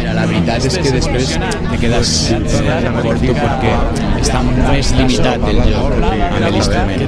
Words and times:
La 0.00 0.24
veritat 0.26 0.64
és 0.68 0.78
que 0.80 0.92
després 0.94 1.34
te 1.36 1.78
quedes 1.80 2.14
eh, 2.34 2.40
corto 3.02 3.36
perquè 3.36 3.74
està 4.20 4.40
més 4.44 4.90
limitat 4.98 5.44
el 5.50 5.60
joc 5.70 5.92
amb 6.00 6.50
l'instrument. 6.54 7.00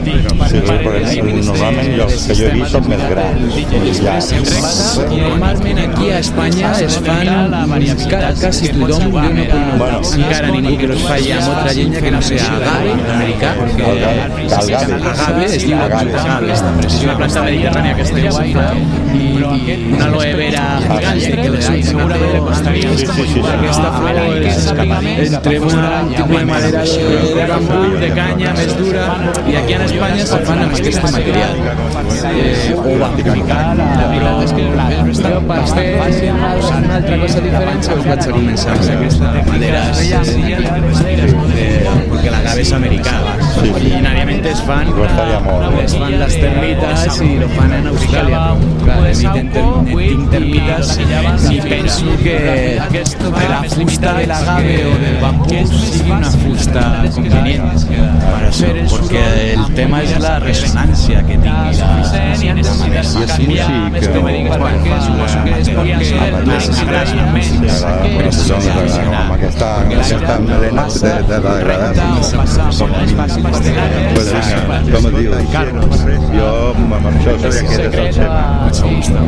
Sí, 0.53 0.59
perquè 0.69 1.23
normalment 1.47 1.91
els 2.07 2.27
que 2.27 2.35
jo 2.39 2.47
he 2.49 2.55
vist 2.57 2.73
són 2.77 2.89
més 2.93 3.03
grans, 3.13 3.59
més 3.85 4.01
llargs. 4.07 4.99
Normalment 5.13 5.79
aquí 5.87 6.11
a 6.11 6.19
Espanya 6.23 6.73
es 6.87 6.97
fan 7.07 7.27
ca- 8.11 8.33
quasi 8.41 8.69
tothom, 8.73 8.89
jo 8.89 8.99
no 8.99 9.11
conec 9.13 9.51
encara 10.23 10.49
ningú 10.57 10.77
que 10.81 10.89
los 10.93 11.03
faci 11.09 11.33
amb 11.33 11.49
altra 11.53 11.73
llenya 11.77 12.01
que 12.01 12.11
no 12.11 12.23
sea 12.23 12.49
agave 12.57 12.93
americà, 13.17 13.51
perquè 13.61 13.85
Agave. 13.93 15.45
es 15.47 15.65
diu 15.67 15.77
Agave. 15.77 16.11
és 16.87 17.03
una 17.05 17.17
planta 17.17 17.43
mediterrània 17.43 17.95
que 17.97 18.03
es 18.03 18.11
guaire 18.13 18.67
i, 19.13 19.23
i 19.23 19.93
una 19.93 20.05
aloe 20.07 20.35
vera 20.35 20.65
gigante 20.83 21.37
que 21.43 21.49
le 21.51 21.63
surt 21.63 21.85
segurament 21.93 22.33
le 22.33 22.41
costaria 22.47 22.89
aquesta 22.93 23.93
flor 23.99 24.21
és 24.43 24.69
entre 25.35 25.59
una 25.61 25.91
tipus 26.17 26.39
de 26.39 26.45
madera 26.53 26.83
de, 26.83 27.02
bambú, 27.51 27.81
de 28.01 28.11
canya 28.17 28.53
més 28.57 28.73
dura 28.79 29.05
i 29.49 29.57
aquí 29.61 29.77
en 29.77 29.83
Espanya 29.87 30.27
se 30.27 30.39
fan 30.47 30.63
amb 30.65 30.77
aquest 30.79 31.03
material 31.07 31.53
eh, 32.33 32.73
o 32.77 32.97
bambú 33.03 33.37
però 34.13 34.33
és 34.45 34.53
que 34.57 34.67
jo 35.23 35.41
per 35.49 35.61
fer 35.73 35.89
una 36.33 36.97
altra 36.99 37.19
cosa 37.25 37.45
diferent 37.47 37.81
us 37.83 38.07
vaig 38.11 38.27
a 38.27 38.33
començar 38.39 38.77
amb 38.77 38.95
aquesta 38.97 39.27
madera 39.51 39.83
eh, 39.97 41.81
perquè 42.13 42.31
l'agave 42.37 42.67
és 42.67 42.73
originàriament 43.71 44.47
es 44.53 44.61
fan 44.67 44.91
es 45.83 45.95
fan 45.99 46.17
les 46.23 46.35
termites 46.43 47.21
i 47.23 47.31
lo 47.41 47.49
fan 47.57 47.73
en 47.79 47.87
Austràlia 47.93 48.43
clar, 48.83 48.99
termites 50.33 50.97
i 51.53 51.61
penso 51.69 52.17
que 52.23 52.39
que 52.93 53.49
la 53.49 53.63
fusta 53.69 54.13
de 54.19 54.27
l'agave 54.27 54.77
o 54.87 54.95
del 55.03 55.17
bambú 55.23 55.63
sigui 55.73 56.11
una 56.11 56.31
fusta 56.31 56.83
convenient 57.15 57.87
per 58.23 58.43
això, 58.49 58.73
perquè 58.93 59.25
el 59.57 59.75
tema 59.77 60.03
és 60.05 60.13
la 60.23 60.35
ressonància 60.43 61.23
que 61.29 61.39
tingui 61.43 61.79
la, 61.79 61.91
la 62.03 62.75
madera. 62.81 63.13
I 63.43 63.49
és 63.49 63.59
músic, 65.17 65.43
Però 68.03 68.31
sí, 68.33 68.49
doncs, 68.53 68.97
amb 69.03 69.35
aquesta, 69.37 69.69
amb 69.83 69.95
aquesta 69.97 70.35
melena 70.47 70.87
de, 70.93 71.15
de 71.31 71.39
l'agradar. 71.47 71.93
Pues 73.53 73.65
vinga, 73.65 73.85
com 74.89 75.09
es 75.09 75.15
diu? 75.19 75.35
Jo 76.33 76.72
això 77.23 77.53
sabia 77.53 77.69
que 77.69 77.75
eres 77.75 77.95
el 77.95 78.15
tema. 78.15 78.69
Pues 78.69 78.83
vinga, 78.83 79.21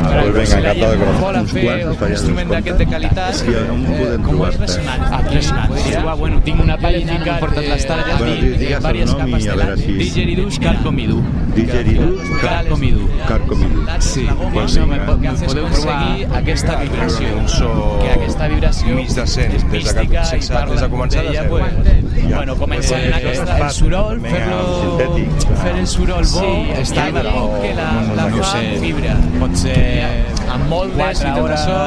encantat 0.44 0.76
de 0.76 0.96
conèixer 1.20 1.88
uns 1.88 1.98
quants, 1.98 2.12
instrument 2.14 2.48
d'aquest 2.54 2.78
de 2.78 2.86
qualitat. 2.86 3.34
Sí, 3.34 3.54
on 3.74 3.84
podem 3.84 4.22
com 4.24 4.34
és 4.34 4.56
trobar-te? 4.56 5.14
a 5.14 5.20
ressonància 5.28 6.14
bueno, 6.14 6.40
tinc 6.44 6.60
una 6.62 6.76
pàgina 6.78 7.18
que 7.22 7.30
m'he 7.30 7.38
portat 7.40 7.64
les 7.64 7.86
tardes 7.86 8.18
Bueno, 8.18 8.34
di- 8.34 8.56
digues 8.58 8.84
el 8.84 8.92
diverses 8.92 9.18
nom 9.18 9.28
i 9.28 9.34
a 9.34 9.38
de 9.38 9.56
veure 9.56 9.76
si- 9.76 9.92
Digeridus 9.98 10.58
carcomidu 10.58 11.22
Digeridus 11.54 12.20
carcomidu 12.40 13.08
Carcomidu. 13.28 13.80
Sí, 14.00 14.26
pues 14.52 14.76
no, 14.76 14.86
me 14.86 14.98
podeu 15.00 15.36
seguir 15.72 16.28
aquesta 16.34 16.76
vibració, 16.76 17.28
un 17.38 17.48
so 17.48 17.98
que 18.02 18.10
aquesta 18.10 18.48
vibració 18.48 18.94
mig 18.94 19.08
decent, 19.14 19.54
és 19.54 19.64
des 19.70 19.84
de 19.94 20.04
des 20.04 20.80
de 20.80 20.88
començar 20.88 21.22
de 21.24 21.32
zero. 21.32 21.58
bueno, 22.36 22.56
comencem 22.56 22.98
en 23.06 23.14
aquesta, 23.14 23.58
el 23.58 23.70
soroll, 23.70 24.20
fer-lo, 24.20 24.98
sintètic. 24.98 25.56
fer 25.62 25.76
el 25.78 25.86
soroll 25.86 26.24
bo, 26.24 26.40
Sí, 26.40 26.70
està 26.82 27.08
i 27.08 27.12
bo 27.12 27.20
la, 27.84 28.16
la 28.18 28.28
no 28.30 28.42
fa 28.42 28.52
sé. 28.52 28.64
fibra. 28.82 29.16
Pot 29.40 29.56
ser 29.60 29.78
amb 30.54 30.68
moltes 30.70 31.22
i 31.24 31.32
tot 31.36 31.54
això, 31.56 31.78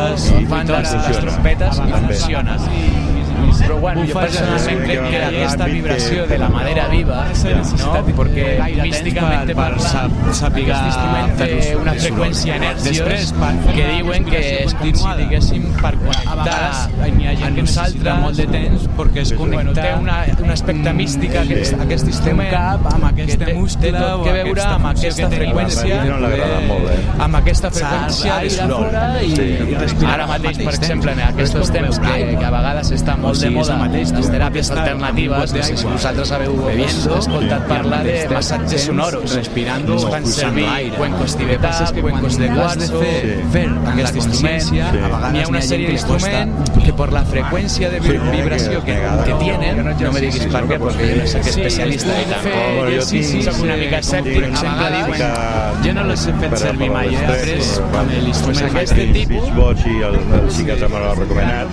fan 0.52 0.74
les, 0.76 0.96
les 1.08 1.22
trompetes 1.26 1.84
i 1.84 1.92
funciona. 1.98 2.58
Però 3.58 3.78
bueno, 3.82 4.06
jo 4.08 4.18
personalment 4.18 4.84
crec 4.86 5.04
que 5.12 5.22
aquesta 5.28 5.68
vibració 5.70 6.26
de 6.30 6.38
la 6.42 6.50
madera 6.54 6.88
viva, 6.92 7.24
no? 7.82 7.94
perquè 8.18 8.48
místicament 8.82 9.52
per 9.58 9.70
saber 10.38 10.66
té 11.38 11.50
una 11.78 11.94
freqüència 11.98 12.58
enèrgios 12.58 13.34
que 13.68 13.88
diuen 13.94 14.28
que 14.28 14.42
és 14.64 14.76
com 14.78 14.94
si 15.02 15.16
diguéssim 15.22 15.68
per 15.82 15.94
connectar 16.02 16.60
a 17.08 17.52
nosaltres 17.58 18.22
molt 18.24 18.42
de 18.42 18.48
temps 18.54 18.88
perquè 18.98 19.24
es 19.26 19.34
connecta 19.38 19.76
té 19.78 19.94
una, 20.00 20.18
un 20.44 20.54
aspecte 20.56 20.94
místic 20.98 21.36
aquest, 21.44 21.78
aquest 21.88 22.12
instrument 22.14 22.52
cap 22.54 22.88
amb 22.94 23.10
aquest 23.12 23.38
té, 23.42 23.54
té 23.84 23.94
tot 23.96 24.26
que 24.26 24.36
veure 24.40 24.68
amb 24.68 24.92
aquesta 24.94 25.30
freqüència 25.34 26.02
eh? 26.02 27.00
amb 27.28 27.42
aquesta 27.42 27.72
freqüència 27.74 28.40
de 28.44 28.52
soroll 28.54 28.98
i, 29.22 29.32
i 29.34 29.78
respirar. 29.78 30.14
Ara 30.18 30.28
mateix, 30.30 30.60
per 30.62 30.74
exemple, 30.76 31.14
en 31.14 31.24
aquests 31.28 31.72
temps 31.74 32.00
que, 32.04 32.16
que 32.38 32.46
a 32.46 32.52
vegades 32.54 32.77
està 33.08 33.16
molt 33.22 33.40
de 33.40 33.50
moda. 33.50 33.78
les 33.88 34.30
teràpies 34.32 34.70
alternatives, 34.72 35.54
no 35.54 35.64
sé 35.64 35.78
si 35.78 35.86
vosaltres 35.88 36.32
haveu 36.36 36.58
escoltat 37.18 37.68
parlar 37.68 38.04
de 38.04 38.28
massatges 38.34 38.84
sonoros. 38.90 39.36
Respirando, 39.36 39.96
es 39.96 40.06
fan 40.12 40.26
servir 40.26 40.94
cuencos 40.98 41.36
tibetans, 41.38 41.94
cuencos 42.02 42.38
de 42.38 42.50
cuarzo, 42.50 43.00
fer 43.54 43.70
aquest 43.94 44.16
instrument. 44.16 44.72
N'hi 45.32 45.44
ha 45.44 45.48
una 45.48 45.62
sèrie 45.62 45.88
d'instruments 45.88 46.72
que 46.84 46.94
per 46.94 47.12
la 47.14 47.24
freqüència 47.24 47.90
de 47.90 48.00
vi- 48.00 48.18
vibració 48.32 48.84
que, 48.84 48.96
que 49.26 49.34
tienen, 49.76 49.98
no 50.08 50.12
me 50.12 50.22
diguis 50.22 50.46
per 50.54 50.64
què, 50.70 50.78
perquè 50.80 51.10
jo 51.12 51.16
no 51.22 51.28
soc 51.34 51.48
especialista 51.54 52.14
ni 52.18 52.26
tampoc. 52.32 52.54
Bueno, 52.78 52.92
jo 52.96 53.02
Sí, 53.08 53.24
sí, 53.24 53.38
tinc- 53.38 53.44
soc 53.52 53.64
una 53.64 53.76
mica 53.78 54.00
escèptic, 54.00 54.34
diuen 54.34 54.54
mica- 55.12 55.74
jo 55.86 55.94
no 55.94 56.04
les 56.12 56.28
he 56.28 56.34
fet 56.42 56.58
servir 56.58 56.90
mai, 56.92 57.08
eh? 57.16 57.26
Després, 57.28 57.82
quan- 57.92 58.08
amb 58.08 58.24
l'instrument 58.26 58.74
d'aquest 58.74 58.98
el 58.98 59.14
tipus, 59.14 59.56
Boys 59.56 59.86
i 59.86 59.96
el, 60.08 60.16
el 60.40 60.50
xiquet 60.52 60.82
me 60.90 61.00
l'ha 61.00 61.14
recomanat 61.16 61.68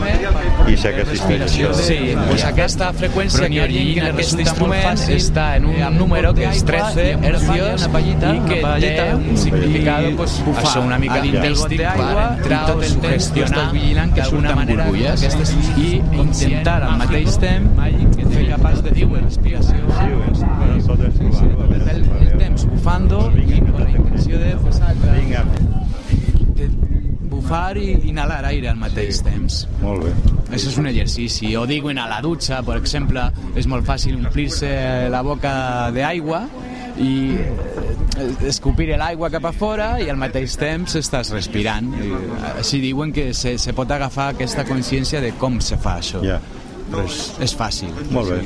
i 0.68 0.76
sé 0.76 0.92
que 0.94 1.02
existeix 1.02 1.42
això. 1.48 1.72
Sí, 1.74 1.98
pues 2.28 2.44
aquesta 2.44 2.92
freqüència 2.92 3.48
que 3.48 3.60
origina 3.62 4.08
aquest 4.10 4.38
instrument 4.40 4.98
està 5.14 5.56
en 5.56 5.66
un 5.66 5.98
número 5.98 6.34
que 6.34 6.46
és 6.48 6.64
13 6.64 7.16
hercios 7.22 7.86
i 7.86 8.38
que 8.48 8.60
té 8.80 9.14
un 9.14 9.36
significado 9.36 10.10
pues, 10.16 10.40
això 10.56 10.82
una 10.84 10.98
mica 10.98 11.22
místic 11.22 11.80
per 11.80 12.36
entrar 12.38 12.70
o 12.76 12.82
sugestionar 12.82 13.72
d'alguna 14.14 14.54
manera 14.54 14.84
aquestes 14.88 15.54
i 15.76 16.00
intentar 16.12 16.82
al 16.82 16.98
mateix 16.98 17.38
temps 17.38 17.83
fer 18.34 18.46
capaç 18.50 18.82
de 18.84 18.90
dir 18.96 19.06
una 19.06 19.20
respiració 19.20 19.74
el, 21.94 22.04
el 22.20 22.38
temps 22.38 22.66
bufando 22.70 23.20
i 23.36 23.58
amb 23.60 23.78
la 23.78 23.88
intenció 23.90 24.38
de, 24.40 24.54
Vinga, 25.14 25.44
de 26.58 26.68
bufar 27.30 27.76
i 27.78 27.90
inhalar 28.10 28.44
aire 28.50 28.70
al 28.70 28.78
mateix 28.80 29.20
temps. 29.24 29.64
molt 29.82 30.04
bé. 30.04 30.12
Això 30.54 30.70
és 30.70 30.76
un 30.78 30.86
exercici. 30.86 31.54
O 31.56 31.64
diuen 31.66 31.98
a 31.98 32.06
la 32.08 32.20
dutxa, 32.22 32.60
per 32.62 32.76
exemple, 32.78 33.24
és 33.58 33.66
molt 33.66 33.86
fàcil 33.86 34.16
omplir-se 34.20 34.70
la 35.10 35.22
boca 35.26 35.90
d'aigua 35.94 36.44
i 37.02 37.34
eh, 37.34 38.28
escopir 38.46 38.92
l'aigua 39.00 39.30
cap 39.34 39.48
a 39.48 39.52
fora 39.52 39.88
i 39.98 40.06
al 40.12 40.20
mateix 40.20 40.54
temps 40.60 40.94
estàs 41.00 41.32
respirant. 41.34 41.90
I, 41.98 42.12
eh, 42.12 42.52
Així 42.60 42.80
diuen 42.84 43.12
que 43.12 43.32
se, 43.34 43.56
se 43.58 43.74
pot 43.74 43.90
agafar 43.90 44.30
aquesta 44.34 44.66
consciència 44.68 45.20
de 45.24 45.32
com 45.40 45.58
se 45.60 45.80
fa 45.80 45.98
això. 46.02 46.22
Ja. 46.24 46.38
Pues 46.90 47.32
és 47.40 47.54
fàcil. 47.56 47.90
Molt 48.10 48.30
bé. 48.30 48.42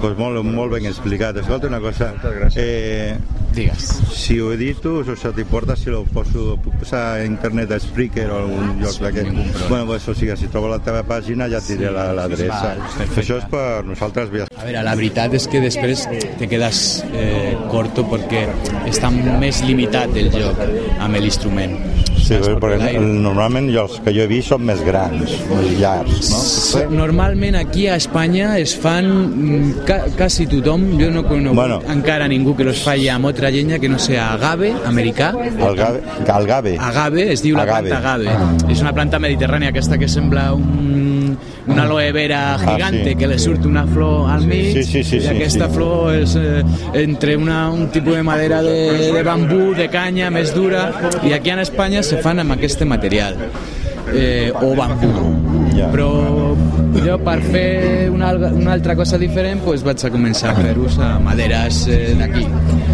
Pues 0.00 0.16
molt, 0.18 0.42
molt 0.44 0.72
ben 0.74 0.86
explicat. 0.86 1.36
Escolta 1.40 1.66
una 1.68 1.80
cosa. 1.80 2.12
Eh, 2.54 3.16
Digues. 3.56 3.86
si 4.12 4.38
ho 4.38 4.52
edito, 4.52 4.96
o 4.98 5.16
se 5.16 5.30
t'importa 5.32 5.74
si 5.76 5.88
lo 5.88 6.02
poso, 6.04 6.58
puc 6.62 6.74
posar 6.82 7.04
a 7.16 7.24
internet 7.24 7.72
a 7.72 7.78
Spreaker 7.80 8.26
o 8.30 8.36
algun 8.42 8.80
lloc 8.82 8.98
d'aquest? 9.00 9.30
Bueno, 9.70 9.86
pues, 9.86 10.06
o 10.08 10.14
sigui, 10.14 10.36
si 10.36 10.48
trobo 10.52 10.68
la 10.68 10.78
teva 10.84 11.02
pàgina 11.02 11.48
ja 11.48 11.58
et 11.58 11.68
diré 11.68 11.90
la- 11.90 12.12
l'adreça. 12.12 12.76
Això 13.16 13.38
és 13.38 13.44
per 13.50 13.84
nosaltres. 13.86 14.28
A 14.28 14.64
veure, 14.64 14.82
la 14.82 14.94
veritat 14.94 15.32
és 15.34 15.48
que 15.48 15.60
després 15.60 16.06
te 16.38 16.46
quedes 16.48 17.02
eh, 17.14 17.56
corto 17.70 18.04
perquè 18.04 18.46
està 18.86 19.08
més 19.10 19.62
limitat 19.64 20.14
el 20.14 20.30
joc 20.30 20.60
amb 21.00 21.16
l'instrument. 21.16 21.78
Sí, 22.26 22.34
Saps? 22.34 22.56
perquè 22.58 22.76
l'aire- 22.80 23.00
normalment 23.22 23.68
jo 23.70 23.84
els 23.86 24.00
que 24.02 24.12
jo 24.12 24.22
he 24.24 24.26
vist 24.26 24.48
són 24.50 24.64
més 24.66 24.80
grans, 24.84 25.30
més 25.50 25.68
llargs, 25.78 26.30
no? 26.32 26.90
Normalment 26.96 27.54
aquí 27.60 27.86
a 27.86 27.94
Espanya 27.96 28.58
es 28.58 28.74
fan 28.76 29.06
mm, 29.06 29.84
ca, 29.86 30.00
quasi 30.16 30.46
tothom, 30.50 30.88
jo 30.98 31.10
no 31.14 31.22
conec 31.28 31.54
Bueno. 31.54 31.80
encara 31.92 32.26
ningú 32.28 32.56
que 32.56 32.64
los 32.64 32.82
faci 32.82 33.08
amb 33.08 33.26
altra 33.30 33.50
llenya 33.50 33.78
que 33.78 33.88
no 33.88 33.98
sea 33.98 34.32
agave 34.34 34.72
americà. 34.86 35.30
Algave, 35.62 36.00
algave. 36.26 36.76
Agave, 36.80 37.32
es 37.32 37.42
diu 37.42 37.54
la 37.56 37.62
Agave. 37.62 37.90
planta 37.90 38.08
agave. 38.08 38.72
És 38.72 38.80
una 38.82 38.92
planta 38.92 39.18
mediterrània 39.20 39.68
aquesta 39.70 39.96
que 39.98 40.08
sembla 40.08 40.52
un, 40.54 41.25
una 41.66 41.82
aloe 41.84 42.12
vera 42.12 42.56
gigante 42.58 43.10
Ah, 43.10 43.12
sí. 43.12 43.16
que 43.16 43.26
le 43.26 43.38
surt 43.38 43.64
una 43.66 43.86
flor 43.86 44.30
al 44.30 44.42
Sí, 44.42 44.82
sí, 44.84 44.98
i 45.00 45.04
sí, 45.04 45.26
aquesta 45.26 45.66
sí. 45.68 45.74
flor 45.74 46.14
és 46.14 46.36
eh, 46.36 46.62
entre 46.94 47.36
una, 47.36 47.70
un 47.70 47.88
tipus 47.90 48.14
de 48.16 48.22
madera 48.22 48.62
de, 48.62 49.12
de 49.12 49.22
bambú, 49.22 49.74
de 49.74 49.88
canya 49.88 50.30
més 50.30 50.54
dura 50.54 50.90
i 51.24 51.32
aquí 51.32 51.50
en 51.50 51.58
Espanya 51.60 52.02
se 52.02 52.18
fan 52.22 52.38
amb 52.40 52.52
aquest 52.52 52.82
material 52.84 53.36
eh, 54.14 54.52
o 54.54 54.74
bambú 54.76 55.45
Ja. 55.76 55.90
Però 55.92 56.08
jo 57.04 57.18
per 57.20 57.40
fer 57.44 58.08
una, 58.10 58.30
una 58.48 58.72
altra 58.72 58.94
cosa 58.96 59.18
diferent 59.20 59.60
pues 59.64 59.82
vaig 59.84 60.00
a 60.06 60.10
començar 60.10 60.54
a 60.54 60.56
fer 60.56 60.72
ús 60.80 60.96
a 61.02 61.18
maderes 61.20 61.82
eh, 61.92 62.14
d'aquí. 62.18 62.46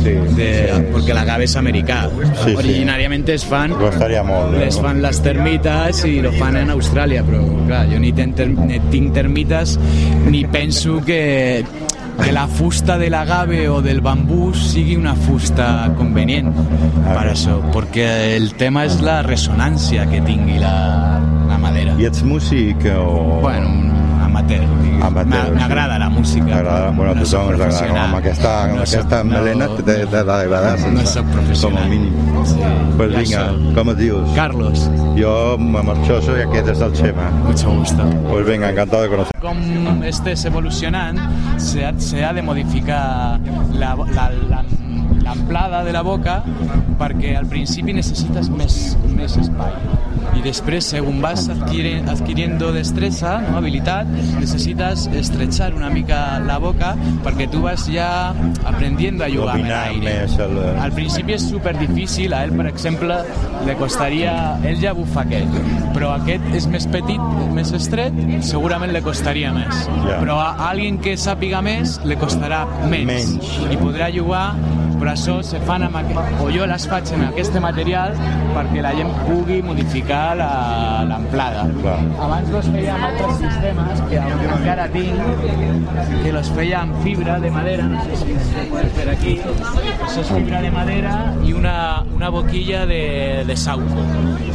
Sí, 0.03 0.17
De, 0.35 0.49
sí. 0.67 0.81
Porque 0.91 1.15
l'agave 1.15 1.45
és 1.47 1.55
americà. 1.57 2.01
sí. 2.43 2.57
Originàriament 2.59 3.29
es 3.31 3.45
fan 3.47 3.71
Costaria 3.79 4.25
molt. 4.27 4.57
eh? 4.57 4.65
les 4.65 4.81
fan 4.83 4.99
les 5.03 5.21
termites 5.23 6.03
i 6.09 6.17
lo 6.25 6.33
fan 6.41 6.57
en 6.59 6.71
Austràlia, 6.75 7.23
però 7.23 7.45
clar, 7.69 7.85
jo 7.93 8.01
ni, 8.03 8.11
ten, 8.13 8.35
ni 8.67 8.81
tinc 8.91 9.13
termites 9.15 9.77
ni 10.27 10.43
penso 10.51 10.99
que, 11.07 11.63
que 12.19 12.33
la 12.35 12.49
fusta 12.49 12.99
de 12.99 13.11
l'agave 13.15 13.69
o 13.71 13.79
del 13.81 14.01
bambú 14.03 14.51
sigui 14.59 14.97
una 14.99 15.15
fusta 15.15 15.93
convenient 15.97 16.51
per 17.13 17.29
això, 17.31 17.61
perquè 17.75 18.09
el 18.37 18.55
tema 18.59 18.85
és 18.91 18.99
la 19.05 19.21
ressonància 19.23 20.09
que 20.11 20.21
tingui 20.27 20.59
la 20.59 20.75
madera. 21.73 21.97
I 21.99 22.07
ets 22.07 22.23
músic 22.23 22.85
o... 22.95 23.41
Bueno, 23.43 23.69
amateur. 24.23 24.63
Amateur, 25.03 25.27
M'a- 25.27 25.47
sí. 25.49 25.55
M'agrada 25.59 25.99
la 25.99 26.09
música. 26.09 26.47
T'agrada, 26.47 26.91
bueno, 26.91 27.15
no 27.17 27.23
tothom 27.25 27.51
ens 27.53 27.81
agrada, 27.83 28.05
amb 28.05 28.17
aquesta, 28.21 28.53
amb 28.65 28.75
No 28.77 28.83
aquesta 28.83 29.19
soc- 29.19 29.25
melena 29.33 29.67
no- 29.67 29.75
t'ha 29.83 30.23
d'agradar, 30.25 30.79
No 30.79 30.85
sense- 30.85 31.07
soc 31.15 31.27
professional. 31.33 31.79
com 31.83 31.87
a 31.87 31.89
mínim. 31.91 32.13
Sí, 32.45 32.57
Pues 32.97 33.11
vinga, 33.17 33.49
soc. 33.49 33.75
com 33.75 33.91
et 33.91 33.97
dius? 33.99 34.31
Carlos, 34.37 34.91
Jo, 35.17 35.59
Marchoso, 35.59 36.37
i 36.39 36.43
aquest 36.43 36.69
és 36.69 36.81
el 36.81 36.95
Xema. 36.97 37.31
mucho 37.47 37.71
gusto. 37.71 38.03
Pues 38.31 38.47
venga, 38.47 38.71
encantado 38.71 39.03
de 39.03 39.09
conocer. 39.09 39.33
com 39.41 40.03
estés 40.05 40.45
evolucionant, 40.45 41.19
se 41.59 41.85
ha, 41.85 41.93
se 41.99 42.25
ha 42.25 42.33
de 42.33 42.43
modificar 42.43 43.41
la, 43.75 43.95
la, 43.97 44.31
la, 44.49 44.65
l'amplada 45.25 45.83
de 45.87 45.93
la 45.95 46.03
boca 46.07 46.41
perquè 47.01 47.37
al 47.39 47.49
principi 47.51 47.95
necessites 47.97 48.51
més, 48.53 48.81
més 49.17 49.39
espai 49.41 49.77
i 50.37 50.41
després, 50.41 50.85
según 50.85 51.21
vas 51.21 51.45
adquiri, 51.53 51.97
adquiriendo 52.09 52.73
destreza, 52.73 53.37
no, 53.45 53.57
habilitat, 53.59 54.09
necessitas 54.41 55.07
estrechar 55.13 55.73
una 55.77 55.91
mica 55.93 56.41
la 56.47 56.57
boca 56.63 56.95
perquè 57.25 57.49
tu 57.53 57.63
vas 57.67 57.85
ja 57.93 58.33
aprendiendo 58.65 59.25
a 59.27 59.31
jugar 59.31 59.59
amb 59.59 59.69
l'aire. 59.69 60.15
el... 60.25 60.59
Al 60.81 60.95
principi 60.97 61.37
és 61.37 61.45
super 61.45 61.75
difícil, 61.77 62.33
a 62.33 62.43
ell, 62.47 62.55
per 62.57 62.67
exemple, 62.71 63.21
li 63.67 63.77
costaria... 63.79 64.35
Ell 64.67 64.81
ja 64.83 64.95
bufa 64.97 65.27
aquest, 65.27 65.59
però 65.93 66.15
aquest 66.17 66.49
és 66.57 66.67
més 66.71 66.87
petit, 66.91 67.21
més 67.53 67.73
estret, 67.77 68.17
segurament 68.47 68.95
li 68.95 69.03
costaria 69.05 69.53
més. 69.55 69.85
Ja. 70.07 70.17
Però 70.23 70.39
a 70.41 70.71
alguien 70.71 70.99
que 71.03 71.17
sàpiga 71.21 71.61
més, 71.65 71.99
li 72.09 72.17
costarà 72.19 72.65
menys. 72.89 73.37
Menys. 73.37 73.53
I 73.69 73.79
podrà 73.81 74.09
jugar, 74.15 74.47
però 75.03 75.11
això 75.17 75.41
se 75.43 75.59
fan 75.67 75.83
amb 75.83 75.97
aquest, 75.99 76.37
o 76.39 76.47
jo 76.55 76.67
les 76.71 76.85
faig 76.87 77.09
amb 77.17 77.25
aquest 77.33 77.57
material 77.59 78.13
perquè 78.55 78.83
la 78.85 78.93
gent 78.95 79.11
pugui 79.27 79.57
modificar 79.67 80.37
la- 80.39 81.03
l'amplada. 81.09 81.65
Clar. 81.81 81.97
Abans 82.23 82.51
los 82.55 82.69
feia 82.71 82.95
amb 82.95 83.05
altres 83.09 83.39
sistemes 83.41 84.03
que 84.09 84.21
encara 84.57 84.87
tinc, 84.93 86.23
que 86.23 86.33
los 86.33 86.51
feia 86.55 86.83
amb 86.83 86.95
fibra 87.03 87.41
de 87.41 87.51
madera, 87.51 87.89
no 87.89 87.99
sé 88.05 88.17
si 88.17 88.37
se 88.53 88.65
puede 88.71 88.91
ver 88.97 89.09
aquí. 89.11 89.35
Això 90.07 90.21
és 90.21 90.31
fibra 90.37 90.61
de 90.63 90.71
madera 90.71 91.17
i 91.43 91.53
una, 91.53 92.05
una 92.15 92.29
boquilla 92.31 92.87
de, 92.87 93.43
de 93.47 93.57
sauco. 93.57 94.07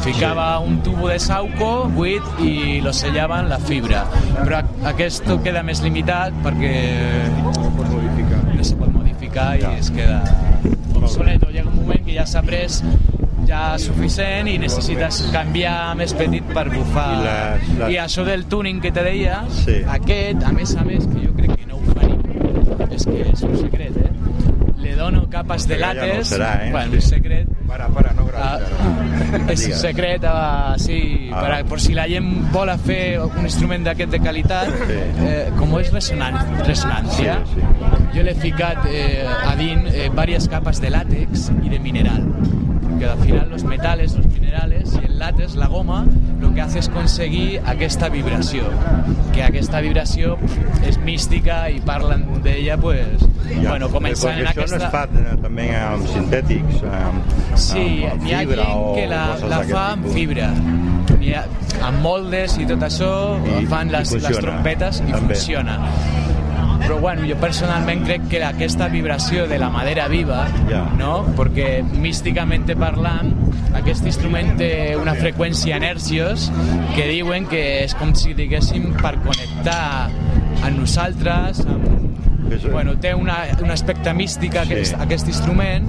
Ficava 0.06 0.60
un 0.60 0.80
tubo 0.84 1.10
de 1.10 1.20
sauco 1.20 1.90
buit 1.94 2.24
i 2.40 2.80
lo 2.82 2.94
sellava 2.94 3.42
en 3.42 3.50
la 3.50 3.60
fibra. 3.60 4.06
Però 4.46 4.64
aquest 4.88 5.28
queda 5.44 5.64
més 5.64 5.82
limitat 5.84 6.32
perquè 6.46 6.74
no 7.44 8.64
se 8.64 8.76
pot 8.80 8.94
modificar 8.94 9.58
i 9.60 9.66
es 9.78 9.92
queda 9.92 10.22
obsolet. 10.96 11.44
O 11.44 11.50
llega 11.52 11.70
un 11.70 11.76
moment 11.76 12.04
que 12.06 12.14
ja 12.16 12.26
s'ha 12.26 12.42
pres 12.42 12.84
ja 13.48 13.78
suficient 13.80 14.48
i 14.52 14.58
necessites 14.58 15.22
canviar 15.32 15.96
més 15.96 16.14
petit 16.14 16.44
per 16.54 16.66
bufar. 16.70 17.08
I 17.14 17.24
les- 17.24 17.80
les- 17.80 17.92
I 17.94 18.00
això 18.04 18.26
del 18.26 18.46
tuning 18.46 18.82
que 18.82 18.92
te 18.92 19.04
deia, 19.04 19.44
Sí. 19.50 19.78
aquest, 19.88 20.44
a 20.44 20.52
més 20.52 20.76
a 20.76 20.84
més, 20.84 21.06
que 21.08 21.26
jo 21.28 21.34
crec 21.36 21.56
que 21.56 21.66
no 21.66 21.76
ho 21.78 21.94
faria, 21.94 22.18
és 22.92 23.06
que 23.06 23.22
és 23.32 23.42
un 23.44 23.58
secret, 23.58 23.96
eh? 23.98 24.12
Le 24.82 24.96
dono 24.96 25.28
capes 25.30 25.68
de 25.68 25.78
Ja 25.78 25.94
no 25.94 26.02
lates, 26.02 26.28
serà, 26.34 26.66
eh? 26.68 26.72
bueno, 26.72 26.90
Sí. 26.92 26.96
un 26.96 27.02
secret, 27.02 27.37
Para, 27.68 27.88
para, 27.90 28.14
no 28.14 28.26
Ah, 28.38 28.60
gràcies. 29.32 29.50
és 29.50 29.68
un 29.68 29.80
secret 29.82 30.24
uh, 30.24 30.78
sí, 30.78 31.30
Ah. 31.34 31.42
per, 31.42 31.52
a- 31.52 31.64
per 31.66 31.80
si 31.82 31.94
la 31.94 32.06
gent 32.08 32.52
vol 32.54 32.70
fer 32.86 33.20
un 33.20 33.44
instrument 33.44 33.84
d'aquest 33.84 34.12
de 34.12 34.20
qualitat 34.20 34.68
Sí. 34.70 34.94
eh, 35.26 35.52
com 35.58 35.74
és 35.80 35.92
resonan 35.92 36.38
resonància 36.66 37.40
Sí, 37.46 37.56
sí. 37.60 38.18
jo 38.18 38.24
l'he 38.24 38.36
ficat 38.36 38.86
eh, 38.86 39.26
a 39.46 39.56
dins 39.56 39.90
eh, 39.94 40.10
varias 40.14 40.48
capas 40.48 40.80
de 40.80 40.90
látex 40.92 41.52
y 41.64 41.70
de 41.70 41.80
mineral 41.80 42.24
que 43.00 43.06
al 43.06 43.20
final 43.20 43.50
los 43.50 43.64
metales, 43.64 44.16
los 44.16 44.26
minerales 44.28 44.94
y 45.02 45.06
el 45.06 45.20
látex, 45.20 45.56
la 45.56 45.68
goma, 45.68 46.06
lo 46.40 46.54
que 46.54 46.62
hace 46.62 46.80
es 46.80 46.90
conseguir 46.90 47.60
aquesta 47.66 48.10
vibració 48.10 48.64
que 49.34 49.44
aquesta 49.44 49.82
vibració 49.82 50.38
és 50.86 50.98
mística 51.00 51.70
i 51.70 51.80
parlen 51.82 52.26
d'ella 52.44 52.78
pues, 52.78 53.24
Ja. 53.48 53.70
bueno, 53.70 53.88
començant 53.90 54.34
Perquè 54.36 54.42
en 54.42 54.48
això 54.48 54.62
aquesta... 54.66 54.78
no 54.78 54.86
es 54.86 54.92
fa 54.92 55.04
eh, 55.06 55.38
també 55.42 55.68
amb 55.76 56.08
sintètics, 56.12 56.82
amb, 56.84 57.22
Sí, 57.56 58.04
amb, 58.04 58.12
amb 58.12 58.24
n'hi 58.26 58.34
ha 58.36 58.40
fibra 58.44 58.66
gent 58.66 58.76
o 58.76 58.94
que 58.96 59.06
la, 59.08 59.22
la 59.48 59.62
fa 59.70 59.86
amb 59.94 60.04
tipus. 60.04 60.14
fibra. 60.18 60.50
Ha, 61.28 61.42
amb 61.88 62.02
moldes 62.04 62.58
i 62.62 62.66
tot 62.68 62.84
això 62.84 63.10
I- 63.62 63.66
fan 63.72 63.88
i 63.90 63.92
les, 63.92 64.12
les 64.12 64.24
funciona. 64.24 64.42
trompetes 64.42 65.00
i 65.08 65.12
També. 65.12 65.34
funciona. 65.36 65.78
Però 66.98 67.14
bueno, 67.14 67.28
jo 67.30 67.36
personalment 67.38 68.00
crec 68.08 68.24
que 68.26 68.40
aquesta 68.44 68.88
vibració 68.90 69.44
de 69.48 69.60
la 69.62 69.68
madera 69.70 70.08
viva, 70.10 70.48
Ja. 70.68 70.80
no? 70.98 71.28
perquè 71.38 71.84
místicament 71.86 72.66
parlant, 72.76 73.30
aquest 73.78 74.04
instrument 74.10 74.56
té 74.58 74.96
una 74.98 75.14
freqüència 75.14 75.76
en 75.78 75.84
hercios 75.86 76.48
que 76.96 77.06
diuen 77.08 77.46
que 77.46 77.84
és 77.84 77.94
com 77.94 78.16
si 78.18 78.34
diguéssim 78.34 78.96
per 78.98 79.14
connectar 79.22 80.10
amb 80.64 80.74
nosaltres, 80.80 81.62
amb, 81.70 81.86
bueno, 82.72 82.98
té 82.98 83.14
una, 83.14 83.44
un 83.62 83.70
aspecte 83.70 84.12
místic 84.18 84.54
Sí. 84.54 84.58
aquest, 84.58 84.98
aquest 85.00 85.28
instrument 85.28 85.86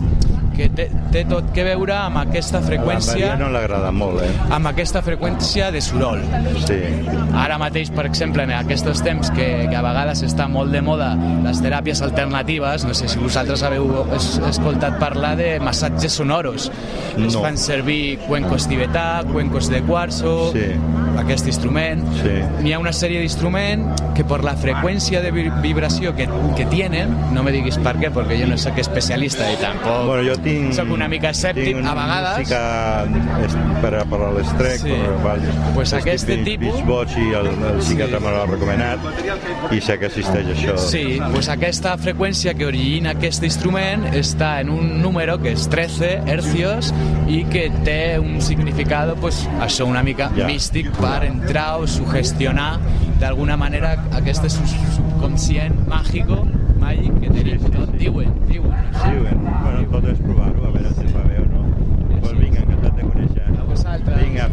que 0.58 0.69
té, 0.75 0.88
té 1.14 1.22
tot 1.31 1.52
que 1.55 1.62
veure 1.64 1.94
amb 1.94 2.19
aquesta 2.25 2.58
A 2.58 2.62
freqüència 2.66 3.14
Maria 3.14 3.37
no 3.38 3.49
l'agrada 3.55 3.93
molt, 3.94 4.20
eh? 4.26 4.31
amb 4.50 4.66
aquesta 4.72 5.02
freqüència 5.06 5.70
de 5.75 5.81
soroll. 5.84 6.20
Sí. 6.66 6.78
Ara 7.38 7.58
mateix, 7.62 7.93
per 7.94 8.06
exemple, 8.08 8.43
en 8.43 8.50
aquests 8.58 9.02
temps 9.05 9.31
que, 9.37 9.46
que 9.70 9.76
a 9.78 9.82
vegades 9.84 10.22
està 10.26 10.49
molt 10.50 10.72
de 10.75 10.82
moda 10.82 11.12
les 11.44 11.60
teràpies 11.62 12.02
alternatives, 12.02 12.84
no 12.88 12.94
sé 12.99 13.08
si 13.08 13.19
vosaltres 13.22 13.62
haveu 13.62 14.05
es, 14.16 14.38
escoltat 14.50 14.99
parlar 14.99 15.37
de 15.38 15.58
massatges 15.62 16.12
sonoros. 16.19 16.70
Es 17.16 17.34
No. 17.34 17.43
fan 17.43 17.56
servir 17.58 18.19
cuencos 18.26 18.66
tibetà, 18.69 19.22
cuencos 19.32 19.69
de 19.70 19.82
quarzo, 19.82 20.50
Sí. 20.52 20.66
aquest 21.19 21.46
instrument. 21.46 22.02
Sí. 22.22 22.34
N'hi 22.62 22.72
ha 22.72 22.78
una 22.78 22.93
sèrie 22.93 23.20
d'instruments 23.20 24.02
que 24.14 24.25
per 24.25 24.43
la 24.44 24.55
freqüència 24.56 25.20
de 25.22 25.31
vi- 25.31 25.50
vibració 25.62 26.14
que, 26.16 26.28
que 26.56 26.66
tienen, 26.66 27.14
no 27.32 27.43
me 27.43 27.52
diguis 27.52 27.78
per 27.78 27.96
què, 27.99 28.10
perquè 28.12 28.40
jo 28.40 28.46
no 28.50 28.56
soc 28.58 28.78
especialista 28.78 29.46
i 29.52 29.56
tampoc 29.56 30.06
Bueno, 30.06 30.22
jo 30.26 30.38
tinc... 30.49 30.73
soc 30.75 30.91
una 30.95 31.09
mica 31.09 31.31
escèptic 31.31 31.77
a 31.85 31.95
vegades. 31.95 32.39
música 32.39 32.61
per, 33.83 33.95
a- 34.00 34.05
per 34.05 34.21
a 34.23 34.31
l'estrec, 34.33 34.81
Sí. 34.81 34.95
per, 35.23 35.37
Pues 35.75 35.93
aquest 35.95 36.27
tipus- 36.27 36.59
Beach 36.59 36.85
Boys 36.87 37.17
i 37.17 37.29
el, 37.39 37.47
el 37.47 37.79
psiquiatre 37.81 38.19
Sí. 38.19 38.25
me 38.25 38.31
l'ha 38.33 38.47
recomanat 38.47 38.99
i 39.72 39.81
sé 39.81 39.99
que 39.99 40.06
existeix 40.06 40.46
això. 40.56 40.77
Sí, 40.79 41.20
pues 41.32 41.49
aquesta 41.49 41.96
freqüència 41.99 42.55
que 42.56 42.67
origina 42.67 43.11
aquest 43.17 43.43
instrument 43.44 44.05
està 44.15 44.61
en 44.61 44.70
un 44.70 45.01
número 45.03 45.39
que 45.43 45.53
és 45.53 45.69
13 45.69 46.22
hercios 46.27 46.93
i 47.29 47.44
que 47.44 47.69
té 47.84 48.19
un 48.19 48.41
significado, 48.43 49.15
pues, 49.17 49.46
això 49.61 49.87
una 49.87 50.03
mica 50.03 50.31
Ja. 50.37 50.46
místic 50.46 50.91
per 50.99 51.25
entrar 51.25 51.77
o 51.81 51.87
sugestionar 51.87 52.79
d'alguna 53.20 53.56
manera 53.56 53.96
aquest 54.13 54.49
sub- 54.49 54.67
subconscient 54.96 55.75
màgico, 55.89 56.46
màgic 56.89 57.21
que 57.21 57.29
tenim. 57.29 57.65
No? 57.75 57.87
Diuen, 58.01 58.31
diuen. 58.49 58.77
Sí, 58.97 59.11
bueno, 59.21 59.83
tot 59.93 60.07
és 60.13 60.21
provar-ho, 60.25 60.65
a 60.69 60.73
veure 60.77 60.93
si 60.97 61.11
va 61.13 61.25
bé 61.29 61.41
o 61.43 61.47
no. 61.53 61.65
Pues 62.23 62.35
vinga, 62.39 62.63
encantat 62.65 62.97
de 62.97 63.09
conèixer. 63.11 63.49
A 63.49 63.67
vosaltres. 63.69 64.23
Vinga, 64.23 64.49